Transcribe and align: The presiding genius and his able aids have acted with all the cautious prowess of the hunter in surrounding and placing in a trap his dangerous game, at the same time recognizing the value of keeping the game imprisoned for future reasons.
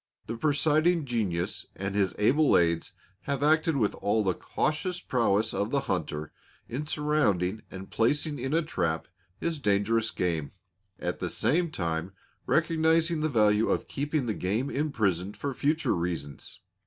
The 0.25 0.35
presiding 0.35 1.05
genius 1.05 1.67
and 1.75 1.93
his 1.93 2.15
able 2.17 2.57
aids 2.57 2.91
have 3.25 3.43
acted 3.43 3.77
with 3.77 3.93
all 3.93 4.23
the 4.23 4.33
cautious 4.33 4.99
prowess 4.99 5.53
of 5.53 5.69
the 5.69 5.81
hunter 5.81 6.31
in 6.67 6.87
surrounding 6.87 7.61
and 7.69 7.87
placing 7.91 8.39
in 8.39 8.51
a 8.51 8.63
trap 8.63 9.07
his 9.39 9.59
dangerous 9.59 10.09
game, 10.09 10.53
at 10.97 11.19
the 11.19 11.29
same 11.29 11.69
time 11.69 12.13
recognizing 12.47 13.21
the 13.21 13.29
value 13.29 13.69
of 13.69 13.87
keeping 13.87 14.25
the 14.25 14.33
game 14.33 14.71
imprisoned 14.71 15.37
for 15.37 15.53
future 15.53 15.93
reasons. 15.93 16.61